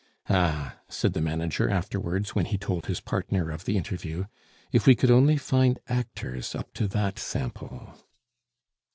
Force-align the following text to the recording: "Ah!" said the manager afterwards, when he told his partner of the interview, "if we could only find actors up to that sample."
"Ah!" 0.31 0.77
said 0.89 1.13
the 1.13 1.21
manager 1.21 1.69
afterwards, 1.69 2.33
when 2.33 2.45
he 2.45 2.57
told 2.57 2.87
his 2.87 2.99
partner 2.99 3.51
of 3.51 3.65
the 3.65 3.77
interview, 3.77 4.25
"if 4.71 4.87
we 4.87 4.95
could 4.95 5.11
only 5.11 5.37
find 5.37 5.77
actors 5.87 6.55
up 6.55 6.73
to 6.73 6.87
that 6.87 7.19
sample." 7.19 7.93